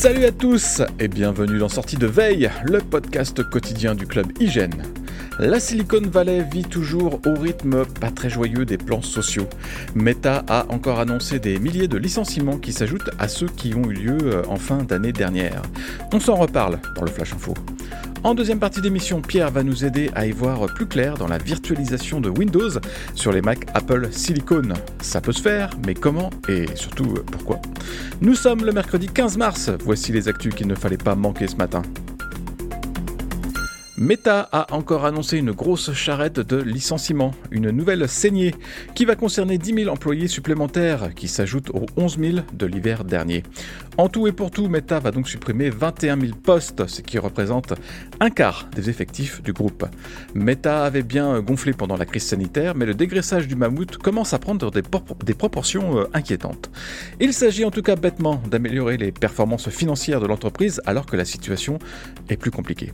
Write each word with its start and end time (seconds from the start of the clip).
Salut 0.00 0.26
à 0.26 0.30
tous 0.30 0.80
et 1.00 1.08
bienvenue 1.08 1.58
dans 1.58 1.68
Sortie 1.68 1.96
de 1.96 2.06
Veille, 2.06 2.48
le 2.62 2.78
podcast 2.78 3.42
quotidien 3.42 3.96
du 3.96 4.06
club 4.06 4.28
Hygiène. 4.38 4.84
La 5.40 5.60
Silicon 5.60 6.02
Valley 6.02 6.44
vit 6.52 6.64
toujours 6.64 7.20
au 7.24 7.38
rythme 7.38 7.84
pas 8.00 8.10
très 8.10 8.28
joyeux 8.28 8.64
des 8.64 8.76
plans 8.76 9.02
sociaux. 9.02 9.46
Meta 9.94 10.44
a 10.48 10.66
encore 10.68 10.98
annoncé 10.98 11.38
des 11.38 11.60
milliers 11.60 11.86
de 11.86 11.96
licenciements 11.96 12.58
qui 12.58 12.72
s'ajoutent 12.72 13.10
à 13.20 13.28
ceux 13.28 13.46
qui 13.46 13.72
ont 13.76 13.84
eu 13.84 13.92
lieu 13.92 14.18
euh, 14.24 14.42
en 14.48 14.56
fin 14.56 14.78
d'année 14.78 15.12
dernière. 15.12 15.62
On 16.12 16.18
s'en 16.18 16.34
reparle 16.34 16.80
dans 16.96 17.04
le 17.04 17.10
Flash 17.10 17.34
Info. 17.34 17.54
En 18.24 18.34
deuxième 18.34 18.58
partie 18.58 18.80
d'émission, 18.80 19.22
Pierre 19.22 19.52
va 19.52 19.62
nous 19.62 19.84
aider 19.84 20.10
à 20.16 20.26
y 20.26 20.32
voir 20.32 20.66
plus 20.74 20.86
clair 20.86 21.16
dans 21.16 21.28
la 21.28 21.38
virtualisation 21.38 22.20
de 22.20 22.30
Windows 22.30 22.70
sur 23.14 23.30
les 23.30 23.40
Mac 23.40 23.60
Apple 23.74 24.08
Silicon. 24.10 24.72
Ça 25.00 25.20
peut 25.20 25.30
se 25.30 25.40
faire, 25.40 25.70
mais 25.86 25.94
comment 25.94 26.30
et 26.48 26.66
surtout 26.74 27.14
pourquoi? 27.30 27.60
Nous 28.20 28.34
sommes 28.34 28.64
le 28.64 28.72
mercredi 28.72 29.06
15 29.06 29.36
mars, 29.36 29.70
voici 29.84 30.10
les 30.10 30.26
actus 30.26 30.52
qu'il 30.52 30.66
ne 30.66 30.74
fallait 30.74 30.96
pas 30.96 31.14
manquer 31.14 31.46
ce 31.46 31.54
matin. 31.54 31.82
Meta 34.00 34.48
a 34.52 34.72
encore 34.74 35.04
annoncé 35.04 35.38
une 35.38 35.50
grosse 35.50 35.92
charrette 35.92 36.38
de 36.38 36.56
licenciements, 36.56 37.32
une 37.50 37.70
nouvelle 37.70 38.08
saignée 38.08 38.54
qui 38.94 39.04
va 39.04 39.16
concerner 39.16 39.58
10 39.58 39.74
000 39.74 39.90
employés 39.90 40.28
supplémentaires 40.28 41.12
qui 41.16 41.26
s'ajoutent 41.26 41.70
aux 41.70 41.86
11 41.96 42.16
000 42.16 42.38
de 42.52 42.66
l'hiver 42.66 43.02
dernier. 43.02 43.42
En 43.96 44.08
tout 44.08 44.28
et 44.28 44.32
pour 44.32 44.52
tout, 44.52 44.68
Meta 44.68 45.00
va 45.00 45.10
donc 45.10 45.28
supprimer 45.28 45.70
21 45.70 46.20
000 46.20 46.32
postes, 46.40 46.86
ce 46.86 47.02
qui 47.02 47.18
représente 47.18 47.74
un 48.20 48.30
quart 48.30 48.68
des 48.72 48.88
effectifs 48.88 49.42
du 49.42 49.52
groupe. 49.52 49.84
Meta 50.32 50.84
avait 50.84 51.02
bien 51.02 51.40
gonflé 51.40 51.72
pendant 51.72 51.96
la 51.96 52.06
crise 52.06 52.22
sanitaire, 52.22 52.76
mais 52.76 52.86
le 52.86 52.94
dégraissage 52.94 53.48
du 53.48 53.56
mammouth 53.56 53.96
commence 53.96 54.32
à 54.32 54.38
prendre 54.38 54.70
des, 54.70 55.34
proportions 55.34 55.98
euh, 55.98 56.04
inquiétantes. 56.14 56.70
Il 57.18 57.32
s'agit 57.32 57.64
en 57.64 57.72
tout 57.72 57.82
cas 57.82 57.96
bêtement 57.96 58.40
d'améliorer 58.48 58.96
les 58.96 59.10
performances 59.10 59.70
financières 59.70 60.20
de 60.20 60.28
l'entreprise 60.28 60.80
alors 60.86 61.06
que 61.06 61.16
la 61.16 61.24
situation 61.24 61.80
est 62.28 62.36
plus 62.36 62.52
compliquée. 62.52 62.92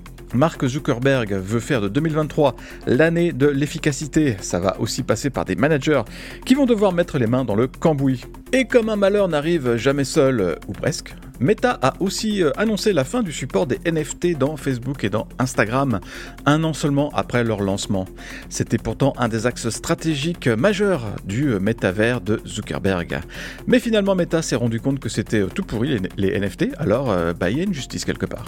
Veut 1.00 1.60
faire 1.60 1.80
de 1.80 1.88
2023 1.88 2.56
l'année 2.86 3.32
de 3.32 3.46
l'efficacité. 3.46 4.36
Ça 4.40 4.60
va 4.60 4.80
aussi 4.80 5.02
passer 5.02 5.30
par 5.30 5.44
des 5.44 5.56
managers 5.56 6.02
qui 6.44 6.54
vont 6.54 6.66
devoir 6.66 6.92
mettre 6.92 7.18
les 7.18 7.26
mains 7.26 7.44
dans 7.44 7.54
le 7.54 7.66
cambouis. 7.66 8.24
Et 8.52 8.66
comme 8.66 8.88
un 8.88 8.96
malheur 8.96 9.28
n'arrive 9.28 9.76
jamais 9.76 10.04
seul, 10.04 10.58
ou 10.68 10.72
presque, 10.72 11.14
Meta 11.40 11.76
a 11.82 11.94
aussi 12.00 12.42
annoncé 12.56 12.92
la 12.92 13.02
fin 13.02 13.22
du 13.22 13.32
support 13.32 13.66
des 13.66 13.78
NFT 13.84 14.38
dans 14.38 14.56
Facebook 14.56 15.02
et 15.02 15.10
dans 15.10 15.26
Instagram, 15.38 15.98
un 16.46 16.62
an 16.62 16.72
seulement 16.72 17.10
après 17.14 17.42
leur 17.42 17.60
lancement. 17.60 18.06
C'était 18.48 18.78
pourtant 18.78 19.12
un 19.18 19.28
des 19.28 19.46
axes 19.46 19.70
stratégiques 19.70 20.46
majeurs 20.46 21.02
du 21.24 21.58
métavers 21.58 22.20
de 22.20 22.40
Zuckerberg. 22.46 23.20
Mais 23.66 23.80
finalement, 23.80 24.14
Meta 24.14 24.42
s'est 24.42 24.56
rendu 24.56 24.80
compte 24.80 25.00
que 25.00 25.08
c'était 25.08 25.44
tout 25.46 25.64
pourri 25.64 25.98
les, 26.16 26.38
NFT, 26.38 26.68
alors 26.78 27.14
bah, 27.34 27.50
il 27.50 27.58
y 27.58 27.60
a 27.60 27.64
une 27.64 27.74
justice 27.74 28.04
quelque 28.04 28.26
part. 28.26 28.46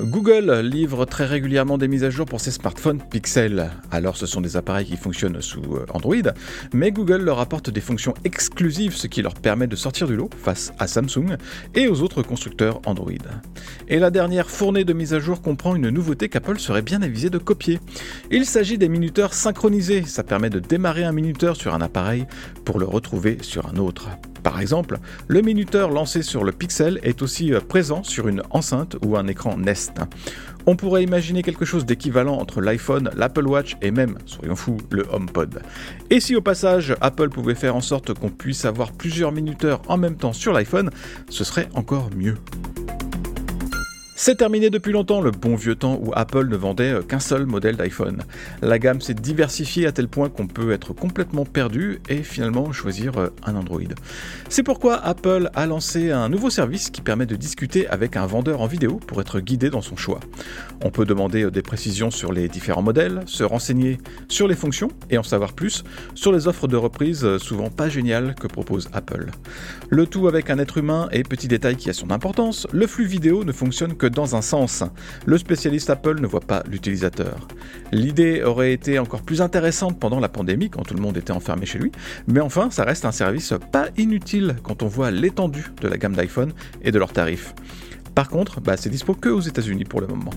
Google 0.00 0.60
livre 0.60 1.06
très 1.06 1.24
régulièrement 1.24 1.78
des 1.78 1.88
mises 1.88 2.04
à 2.04 2.10
jour 2.10 2.26
pour 2.26 2.38
ses 2.38 2.50
smartphones 2.50 3.00
Pixel. 3.10 3.70
Alors 3.90 4.18
ce 4.18 4.26
sont 4.26 4.42
des 4.42 4.58
appareils 4.58 4.84
qui 4.84 4.96
fonctionnent 4.98 5.40
sous 5.40 5.62
Android, 5.94 6.16
mais 6.74 6.92
Google 6.92 7.22
leur 7.22 7.40
apporte 7.40 7.70
des 7.70 7.80
fonctions 7.80 8.12
exclusives, 8.24 8.94
ce 8.94 9.06
qui 9.06 9.22
leur 9.22 9.32
permet 9.32 9.66
de 9.66 9.74
sortir 9.74 10.06
du 10.06 10.14
lot 10.14 10.28
face 10.42 10.74
à 10.78 10.86
Samsung 10.86 11.38
et 11.74 11.88
aux 11.88 12.02
autres 12.02 12.22
constructeurs 12.22 12.80
Android. 12.84 13.12
Et 13.88 13.98
la 13.98 14.10
dernière 14.10 14.50
fournée 14.50 14.84
de 14.84 14.92
mises 14.92 15.14
à 15.14 15.18
jour 15.18 15.40
comprend 15.40 15.74
une 15.74 15.88
nouveauté 15.88 16.28
qu'Apple 16.28 16.58
serait 16.58 16.82
bien 16.82 17.00
avisé 17.00 17.30
de 17.30 17.38
copier. 17.38 17.80
Il 18.30 18.44
s'agit 18.44 18.76
des 18.76 18.90
minuteurs 18.90 19.32
synchronisés, 19.32 20.02
ça 20.02 20.24
permet 20.24 20.50
de 20.50 20.58
démarrer 20.58 21.04
un 21.04 21.12
minuteur 21.12 21.56
sur 21.56 21.74
un 21.74 21.80
appareil 21.80 22.26
pour 22.66 22.78
le 22.78 22.84
retrouver 22.84 23.38
sur 23.40 23.66
un 23.66 23.76
autre. 23.78 24.10
Par 24.46 24.60
exemple, 24.60 25.00
le 25.26 25.42
minuteur 25.42 25.90
lancé 25.90 26.22
sur 26.22 26.44
le 26.44 26.52
Pixel 26.52 27.00
est 27.02 27.20
aussi 27.20 27.50
présent 27.68 28.04
sur 28.04 28.28
une 28.28 28.44
enceinte 28.50 28.94
ou 29.04 29.16
un 29.16 29.26
écran 29.26 29.58
Nest. 29.58 29.94
On 30.66 30.76
pourrait 30.76 31.02
imaginer 31.02 31.42
quelque 31.42 31.64
chose 31.64 31.84
d'équivalent 31.84 32.36
entre 32.36 32.60
l'iPhone, 32.60 33.10
l'Apple 33.16 33.48
Watch 33.48 33.76
et 33.82 33.90
même, 33.90 34.18
soyons 34.24 34.54
fous, 34.54 34.78
le 34.90 35.04
HomePod. 35.12 35.62
Et 36.10 36.20
si 36.20 36.36
au 36.36 36.42
passage 36.42 36.94
Apple 37.00 37.28
pouvait 37.28 37.56
faire 37.56 37.74
en 37.74 37.80
sorte 37.80 38.14
qu'on 38.14 38.30
puisse 38.30 38.64
avoir 38.64 38.92
plusieurs 38.92 39.32
minuteurs 39.32 39.82
en 39.88 39.96
même 39.96 40.16
temps 40.16 40.32
sur 40.32 40.52
l'iPhone, 40.52 40.90
ce 41.28 41.42
serait 41.42 41.68
encore 41.74 42.10
mieux. 42.16 42.36
C'est 44.18 44.36
terminé 44.36 44.70
depuis 44.70 44.92
longtemps 44.92 45.20
le 45.20 45.30
bon 45.30 45.56
vieux 45.56 45.74
temps 45.74 46.00
où 46.02 46.10
Apple 46.14 46.48
ne 46.48 46.56
vendait 46.56 47.00
qu'un 47.06 47.20
seul 47.20 47.44
modèle 47.44 47.76
d'iPhone. 47.76 48.22
La 48.62 48.78
gamme 48.78 49.02
s'est 49.02 49.12
diversifiée 49.12 49.86
à 49.86 49.92
tel 49.92 50.08
point 50.08 50.30
qu'on 50.30 50.46
peut 50.46 50.72
être 50.72 50.94
complètement 50.94 51.44
perdu 51.44 52.00
et 52.08 52.22
finalement 52.22 52.72
choisir 52.72 53.12
un 53.44 53.54
Android. 53.54 53.82
C'est 54.48 54.62
pourquoi 54.62 54.94
Apple 55.04 55.50
a 55.54 55.66
lancé 55.66 56.12
un 56.12 56.30
nouveau 56.30 56.48
service 56.48 56.88
qui 56.88 57.02
permet 57.02 57.26
de 57.26 57.36
discuter 57.36 57.86
avec 57.88 58.16
un 58.16 58.24
vendeur 58.24 58.62
en 58.62 58.66
vidéo 58.66 58.98
pour 59.06 59.20
être 59.20 59.38
guidé 59.38 59.68
dans 59.68 59.82
son 59.82 59.96
choix. 59.96 60.20
On 60.82 60.90
peut 60.90 61.04
demander 61.04 61.50
des 61.50 61.62
précisions 61.62 62.10
sur 62.10 62.32
les 62.32 62.48
différents 62.48 62.82
modèles, 62.82 63.20
se 63.26 63.44
renseigner 63.44 63.98
sur 64.28 64.48
les 64.48 64.56
fonctions 64.56 64.88
et 65.10 65.18
en 65.18 65.24
savoir 65.24 65.52
plus 65.52 65.84
sur 66.14 66.32
les 66.32 66.48
offres 66.48 66.68
de 66.68 66.76
reprise 66.76 67.36
souvent 67.36 67.68
pas 67.68 67.90
géniales 67.90 68.34
que 68.34 68.46
propose 68.46 68.88
Apple. 68.94 69.26
Le 69.90 70.06
tout 70.06 70.26
avec 70.26 70.48
un 70.48 70.58
être 70.58 70.78
humain 70.78 71.10
et 71.12 71.22
petit 71.22 71.48
détail 71.48 71.76
qui 71.76 71.90
a 71.90 71.92
son 71.92 72.10
importance, 72.10 72.66
le 72.72 72.86
flux 72.86 73.06
vidéo 73.06 73.44
ne 73.44 73.52
fonctionne 73.52 73.94
que 73.94 74.05
dans 74.08 74.36
un 74.36 74.42
sens. 74.42 74.84
Le 75.24 75.38
spécialiste 75.38 75.90
Apple 75.90 76.20
ne 76.20 76.26
voit 76.26 76.40
pas 76.40 76.62
l'utilisateur. 76.68 77.48
L'idée 77.92 78.42
aurait 78.42 78.72
été 78.72 78.98
encore 78.98 79.22
plus 79.22 79.40
intéressante 79.40 79.98
pendant 79.98 80.20
la 80.20 80.28
pandémie 80.28 80.70
quand 80.70 80.82
tout 80.82 80.94
le 80.94 81.00
monde 81.00 81.16
était 81.16 81.32
enfermé 81.32 81.66
chez 81.66 81.78
lui, 81.78 81.92
mais 82.26 82.40
enfin 82.40 82.70
ça 82.70 82.84
reste 82.84 83.04
un 83.04 83.12
service 83.12 83.54
pas 83.72 83.88
inutile 83.96 84.56
quand 84.62 84.82
on 84.82 84.86
voit 84.88 85.10
l'étendue 85.10 85.66
de 85.80 85.88
la 85.88 85.96
gamme 85.96 86.14
d'iPhone 86.14 86.52
et 86.82 86.90
de 86.90 86.98
leurs 86.98 87.12
tarifs. 87.12 87.54
Par 88.14 88.28
contre, 88.28 88.60
bah, 88.60 88.76
c'est 88.76 88.90
dispo 88.90 89.14
que 89.14 89.28
aux 89.28 89.40
États-Unis 89.40 89.84
pour 89.84 90.00
le 90.00 90.06
moment. 90.06 90.32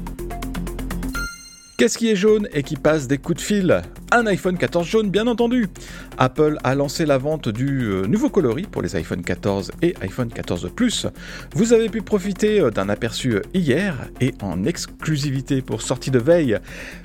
Qu'est-ce 1.79 1.97
qui 1.97 2.09
est 2.09 2.15
jaune 2.17 2.49
et 2.51 2.61
qui 2.61 2.75
passe 2.75 3.07
des 3.07 3.17
coups 3.17 3.37
de 3.37 3.41
fil 3.41 3.81
Un 4.11 4.27
iPhone 4.27 4.57
14 4.57 4.85
jaune, 4.85 5.09
bien 5.09 5.27
entendu. 5.27 5.69
Apple 6.17 6.57
a 6.65 6.75
lancé 6.75 7.05
la 7.05 7.17
vente 7.17 7.47
du 7.47 7.83
euh, 7.85 8.05
nouveau 8.05 8.29
coloris 8.29 8.67
pour 8.69 8.81
les 8.81 8.97
iPhone 8.97 9.21
14 9.21 9.71
et 9.81 9.95
iPhone 10.01 10.27
14 10.27 10.71
Plus. 10.75 11.07
Vous 11.55 11.71
avez 11.71 11.87
pu 11.87 12.01
profiter 12.01 12.59
euh, 12.59 12.69
d'un 12.69 12.89
aperçu 12.89 13.35
euh, 13.35 13.41
hier 13.53 13.95
et 14.19 14.33
en 14.41 14.65
exclusivité 14.65 15.61
pour 15.61 15.81
sortie 15.81 16.11
de 16.11 16.19
veille. 16.19 16.59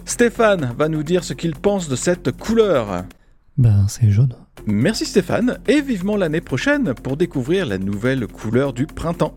Stéphane 0.06 0.74
va 0.76 0.88
nous 0.88 1.04
dire 1.04 1.22
ce 1.22 1.34
qu'il 1.34 1.54
pense 1.54 1.88
de 1.88 1.94
cette 1.94 2.32
couleur. 2.32 3.04
Ben, 3.56 3.86
c'est 3.88 4.10
jaune. 4.10 4.34
Merci 4.66 5.06
Stéphane 5.06 5.60
et 5.68 5.82
vivement 5.82 6.16
l'année 6.16 6.40
prochaine 6.40 6.94
pour 6.94 7.16
découvrir 7.16 7.64
la 7.64 7.78
nouvelle 7.78 8.26
couleur 8.26 8.72
du 8.72 8.86
printemps. 8.86 9.36